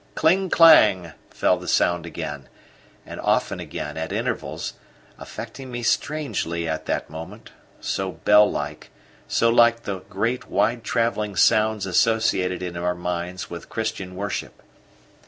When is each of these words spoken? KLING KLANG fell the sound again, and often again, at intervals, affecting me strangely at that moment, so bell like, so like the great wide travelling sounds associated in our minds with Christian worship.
KLING 0.15 0.49
KLANG 0.49 1.13
fell 1.29 1.57
the 1.57 1.67
sound 1.67 2.07
again, 2.07 2.49
and 3.05 3.19
often 3.19 3.59
again, 3.59 3.97
at 3.97 4.11
intervals, 4.11 4.73
affecting 5.19 5.69
me 5.71 5.83
strangely 5.83 6.67
at 6.67 6.87
that 6.87 7.07
moment, 7.11 7.51
so 7.79 8.13
bell 8.13 8.49
like, 8.49 8.89
so 9.27 9.49
like 9.51 9.83
the 9.83 9.99
great 10.09 10.49
wide 10.49 10.83
travelling 10.83 11.35
sounds 11.35 11.85
associated 11.85 12.63
in 12.63 12.75
our 12.75 12.95
minds 12.95 13.51
with 13.51 13.69
Christian 13.69 14.15
worship. 14.15 14.63